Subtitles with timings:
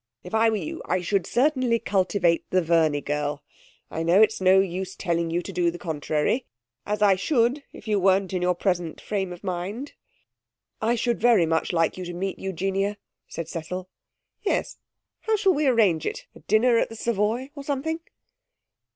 [0.23, 3.43] If I were you I should certainly cultivate the Verney girl.
[3.91, 6.47] I know it's no use telling you to do the contrary,
[6.87, 9.93] as I should if you weren't in your present frame of mind.'
[10.81, 13.91] 'I should very much like you to meet Eugenia,' said Cecil.
[14.41, 14.79] 'Yes.
[15.19, 16.25] How shall we arrange it?
[16.33, 17.99] A dinner at the Savoy or something?'